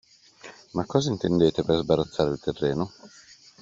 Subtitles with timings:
[0.71, 2.91] Ma che cosa intendete per sbarazzare il terreno?